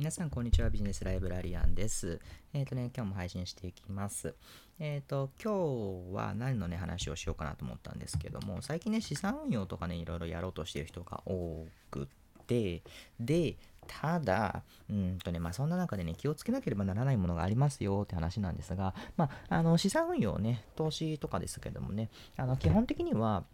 [0.00, 0.70] 皆さん、こんにちは。
[0.70, 2.20] ビジネスライブラリアンです。
[2.54, 4.34] えっ、ー、とね、今日も配信していきます。
[4.78, 12.08] えっ、ー、と、今日は何のね、話をしようかなと思ったんですけども、最近ね、資産運用とかね、いろいろやろうとしている人が多く
[12.46, 12.82] て、
[13.20, 22.08] で、ただ、うんとね、まあ、そんな中でね、気をつけなければならないものがありますよって話なんですが、まあ、あの、資産運用ね、投資とかですけどもね、
[22.38, 23.44] あの、基本的には、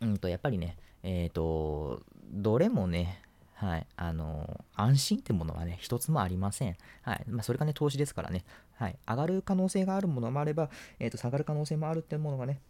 [0.00, 2.02] うんと、やっぱりね、えっ、ー、と、
[2.32, 3.22] どれもね、
[3.64, 3.86] はい。
[3.96, 6.76] あの、安心ってものはね、一つもありません。
[7.00, 7.24] はい。
[7.26, 8.44] まあ、それがね、投資ですからね。
[8.76, 8.98] はい。
[9.08, 10.68] 上がる可能性があるものもあれば、
[10.98, 12.60] えっ、ー、と、下がる可能性もあるっていうものがね、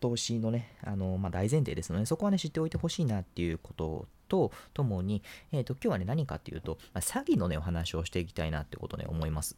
[0.00, 9.56] 投資のね、あの、まあ、大前提ですので、そこはね、知っておいてほしいなっていうことと、ともに、えっ、ー、と、今日はね、何かっていうと、まあ、詐欺のね、お話をしていきたいなってことね、思います。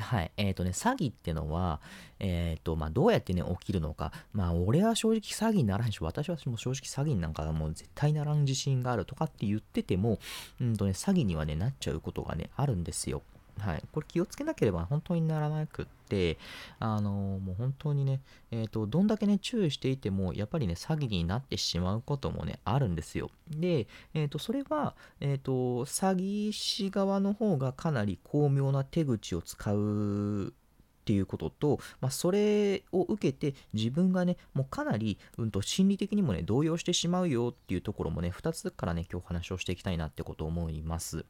[0.00, 0.32] はい。
[0.36, 1.80] えっ、ー、とね、詐欺ってのは、
[2.18, 4.12] えっ、ー、と、まあ、どうやってね、起きるのか。
[4.32, 10.18] まあ、俺は正直詐欺にならんし、私はもう正直詐欺なんかもう絶対ならん自信があるとかって言ってても、
[10.60, 13.22] うんとね、詐欺にはね、なっちゃうことがね、あるんですよ。
[13.60, 13.82] はい。
[13.92, 16.38] これ気をつけなければ本当にならなくって、
[16.78, 23.30] あの、もう本当にね、えっ、ー、と、どんだけね、注意していても、やっぱりね、詐欺になってしまうこともね、あるんですよ。
[23.48, 30.54] で、えっ、ー、と、それは、えっ、と、詐欺師側の方がかなり巧妙な手口を使う
[31.00, 41.24] っていうことと、まあ、それを受けて自分がね、もうかなり、うんと、心理的にもね、動揺してしまうよっていうところもね、2つからね、今日話をしていきたいなってことを思います。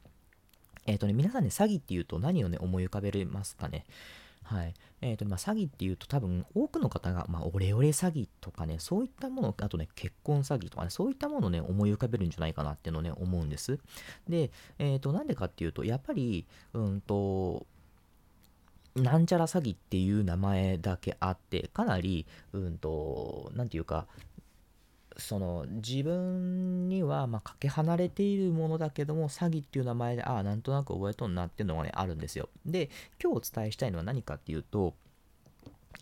[0.85, 3.85] えっ、ー、とね、皆さんね、詐欺っていうと何をね、思い浮かべれますかね？
[4.43, 4.73] はい。
[5.01, 13.79] えっ、ー、と、まあ、詐欺っていうと多分多くの方が、まあ、オレオレ詐欺とかね、そういったもの、あとね、結婚詐欺とかね、そういったものをね、思い浮かべるんじゃないかなっていうのをね、思うんです。
[14.27, 17.65] で、えっ、ー、と、なんでかっていうと、やっぱり、うんと、
[18.95, 24.05] なんちゃら詐欺っていう名前だけあって、かなり、うんと、なんていうか、
[25.17, 32.89] その自分にはまかけ離れているものだけども詐欺っていう名前でああなんとなく覚えとんなっていうのがねあるんですよで
[33.21, 34.93] 今日お伝えしたいのは何かっていうと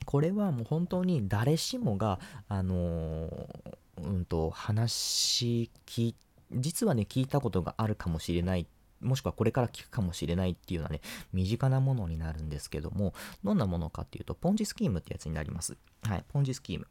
[0.06, 6.14] これはもう本当に誰しもがあのー、うんと話聞
[6.52, 8.68] 実はね聞いたことがあるかもしれない
[9.02, 15.78] もしくはこれから聞くかもしれないっていうようなね、身近なものになるんですけども、どんなものかっていうと、ポンジスキームってやつになります。
[16.04, 16.88] はい、ポンジスキーム。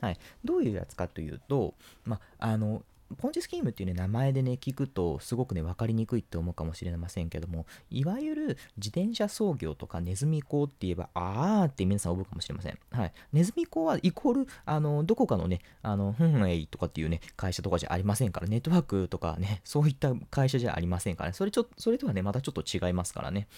[0.00, 1.74] はい、どういうやつかというと、
[2.04, 2.82] まあの
[3.16, 12.78] ポンチスキームっていうね、名前でね、聞くとすごくね、分かりにくいって思うかもしれませんけども、いわゆる自転車操業とかネズミ講って言えば、あーって皆さん思うかもしれません。
[12.90, 13.12] はい。
[13.32, 23.48] ネズミ講はイコール、あの、どこかのね、あの、ふんえいとかっていうね、会社とかじゃありませんから、ネットワークとかね、そういった会社じゃありませんからね、それちょっと、それとはね、またちょっと違いますからね。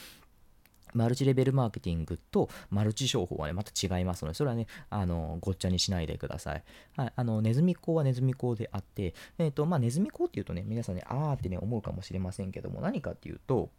[0.95, 6.65] マルチレベルマーケティングとマルチ商法はね、また違いますので、それはね、あの、ごっちゃにしないでください。
[6.97, 7.13] はい。
[7.15, 13.71] あの、ネズミ講はネズミ講であって、えっ、ー、と、まあ、ネズミ講っていうとね、皆さんね、あーってね、思うかもしれませんけども、何かっていうと、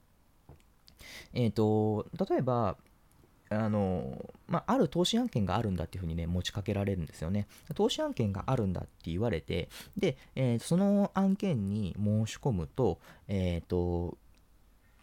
[1.34, 2.78] えっ、ー、と、例えば、
[3.50, 7.48] あの、まあ、ある投資案件があるんだっていうふうにね、持ちかけられるんですよね。
[7.76, 14.18] 投資案件があるんだって言われて、で、えー、その案件に申し込むと、えっ、ー、と、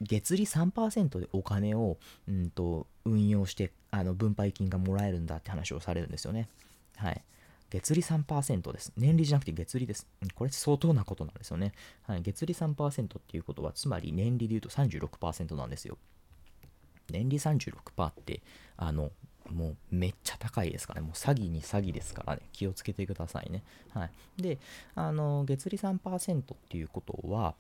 [0.03, 1.99] 月利3%でお金を、
[2.29, 6.49] うんと、運用して、あの、分配金がもらえるんだって話をされるんですよね。
[6.97, 7.23] はい。
[7.71, 8.93] 月利3%です。
[8.97, 10.07] 年利じゃなくて月利です。
[10.35, 11.73] これ相当なことなんですよね。
[12.07, 15.97] はい、月利3%っていうことは、つまり年利で言うと36%なんですよ。
[17.11, 18.43] 年利36%って、
[18.77, 19.11] あの、
[19.51, 21.07] もうめっちゃ高いですからね。
[21.07, 22.43] もう詐欺に詐欺ですからね。
[22.53, 23.63] 気をつけてくださいね。
[23.95, 24.07] は
[24.39, 24.43] い。
[24.43, 24.59] で、
[24.95, 27.55] あの、月利3%っていうことは、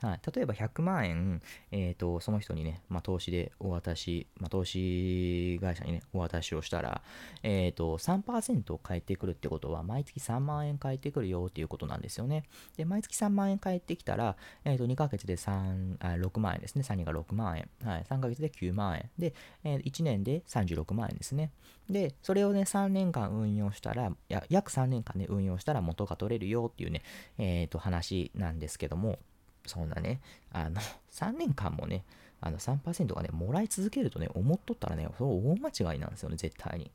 [0.00, 7.02] はい、例えば100万円、えーと、その人にね、まあ、投資でお渡し、まあ、投資会社にね、お渡しをしたら、
[7.42, 12.44] えーと、3%返ってくるってことは、毎月3万円返ってくるよっていうことなんですよね。
[12.76, 16.82] で、毎月3万円返ってきたら、えーと、2ヶ月で3あ6万円ですね。
[16.82, 17.68] 3人が6万円。
[17.84, 19.10] はい、3ヶ月で9万円。
[19.18, 19.34] で、
[19.64, 21.50] えー、1年で36万円ですね。
[21.90, 24.12] で、それをね、3年間運用したら、
[24.48, 27.02] 約3年間ね、運用したら元が取れるよっていうね、
[27.36, 29.18] え、ー、と、話なんですけども、
[29.70, 30.20] そんなね、
[30.52, 30.80] あの、
[31.10, 32.04] 3年間もね、
[32.40, 36.90] あの3%がね、もらい続けるとね、思っとったらね、それ大間違いなんですよね、絶対に。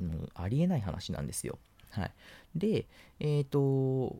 [0.00, 1.58] うん、ありえない話なんですよ。
[1.90, 2.12] はい。
[2.54, 2.86] で、
[3.18, 4.16] えっ、ー、と、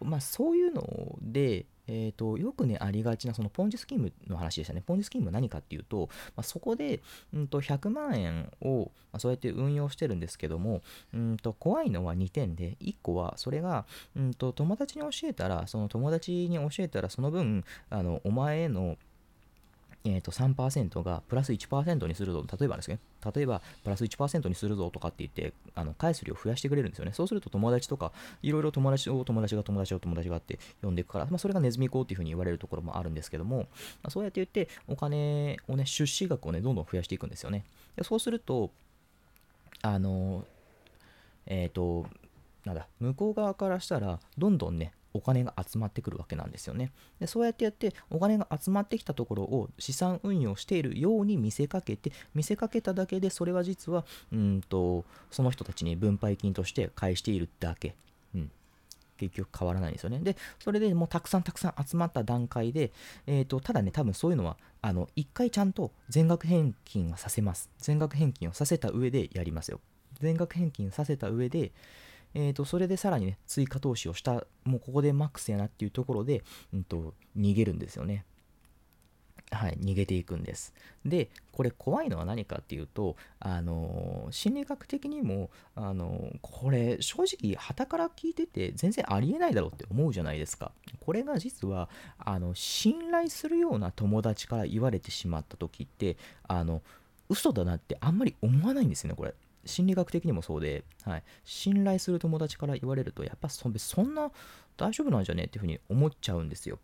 [0.00, 4.82] まあ、そういうので、えーと、よくね、ありがちなそのポンジスキームの話でしたね。
[4.84, 7.00] ポンジスキームは何かっていうと、まあ、そこで、
[7.34, 10.82] うんと、100万円を、まあ、そうやって運用してるんですけども、
[11.12, 13.86] うんと、怖いのは2点で、1個は、それが、
[14.16, 18.96] うんと、友達に教えたら、その友達に教えたら、その分、あの、お前への、
[20.04, 22.98] えー、と3%がプラス1%にするぞ、例えばですね、
[23.34, 27.12] 例えばプラス1%にするぞとかって言って、あの返す量を増やしてくれるんですよね。
[27.12, 28.12] そうすると友達とか、
[28.42, 33.64] いろいろ友達を友達が友達を友達がって呼んでいくから、まあ、それがネズミ講っていうふうに言われるところもあるんですけども、ま
[34.04, 37.64] あ、そうやって言って、お金をね、出資額をね、どんどん増やしていくんですよね。
[37.96, 38.70] でそうすると、
[39.82, 40.44] あの、
[41.46, 42.06] えっ、ー、と、
[42.64, 46.92] なんだ、向こう側からしたら、どんどんね、お金が集まってくるわけなんですよね。
[47.20, 57.94] でそうやってやってお金が集まってきたところを資産運用しているように見せかけて見せかけただけでそれは実はうんとその人たちに分配金として返しているだけ。
[58.34, 58.50] うん
[59.18, 60.18] 結局変わらないんですよね。
[60.18, 62.92] で、それでもうたくさんたくさん集まった段階で、
[63.26, 67.70] えーと、ただね、多分そういうのは、あの、一回ちゃんと全額返金はさせます。
[67.78, 69.80] 全額返金をさせた上でやりますよ。
[70.18, 71.72] 全額返金させた上で、
[72.34, 76.42] えーと、それでさらにね、追加投資をした、もうここでマックスやなっていうところで、
[76.72, 78.24] うんと、逃げるんですよね。
[79.52, 80.72] はい、逃げていくんです。
[81.04, 90.72] で、これ怖いのは何かっていうと、あの心理学的にも、あのこれ正直、旗から聞いてて全然ありえないだろうって思うじゃないですか。
[91.00, 96.16] これが実は、あの信頼するような友達から言われてしまった時って、
[96.48, 96.82] あの
[97.28, 99.34] 嘘だなってあんまり思わないんですよね、これ。
[99.64, 104.30] 心理学的にもそうで、はい、信頼する友達から言われると、やっぱそそんな
[104.76, 105.44] 大丈夫なんじゃね？
[105.44, 106.78] っていうふうに思っちゃうんですよ。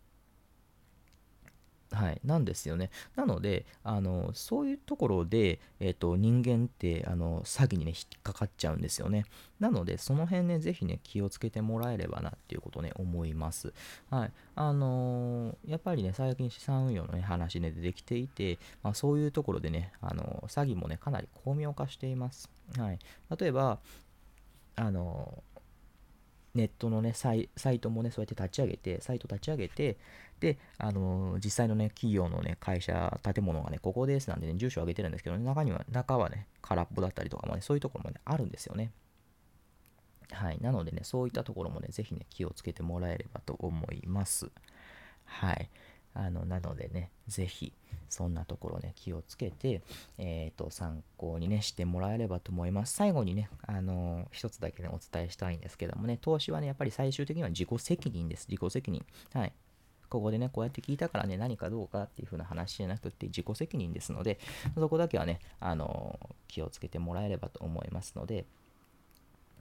[1.91, 2.91] はい、なんですよね。
[3.15, 9.25] なので、あのそういうところで、えーと、人間ってあの詐欺にね、引っかかっちゃうんですよね。
[9.59, 13.73] なので、その辺ね、ぜひね、気をつけてもらえればなっていうことね、思います。
[14.09, 14.31] はい。
[14.55, 22.49] あのー、やっぱりね、最近資産運用の、ね、話ね、出てきていて、まあ、そういうところでね、あの詐欺もね、かなり巧妙化しています。
[22.77, 22.99] はい。
[23.37, 23.79] 例えば、
[24.75, 25.43] あの
[26.55, 29.97] ネットのねサイ、サイトもね、そうやって立ち上げて、サイト立ち上げて、
[30.39, 38.91] で、あのー、実際のね、企業のね、会社、建物がね、ここですなんでね、住所を挙げてるんですけど、ね、中には、中はね、空っぽだったりとかもね、そういうところもね、あるんですよね。
[40.31, 40.59] はい。
[40.61, 44.51] なのでね、そういったところもね、ぜひね、気をつけてもらえればと思います。
[45.25, 45.69] はい。
[46.13, 47.73] あの、なのでね、ぜひ、
[48.09, 49.81] そんなところね、気をつけて、
[50.17, 52.93] えっ、ー、と、参考にね、してもらえればと思います。
[52.93, 58.47] 最後にね、あのー、一つだけね、お伝えしたいんですけどもね、投資はね、やっぱり最終的には自己責任です。
[58.49, 59.05] 自己責任。
[59.33, 59.53] はい。
[60.09, 64.39] ここでね、こうやって聞いたからね、何かどうかっていう風な話じゃなくて、自己責任ですので、
[64.75, 68.45] そこだけはね、あの、気をつけてもらえればと思いますので、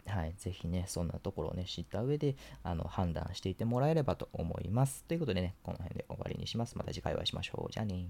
[0.06, 5.05] はい、ぜひね、そんなところをね、知った上で、あの、判断していてもらえればと思います。
[5.05, 6.77] ということでね、この辺で終わりにします。
[6.77, 7.73] また次回お会いしましょう。
[7.73, 8.09] じゃあね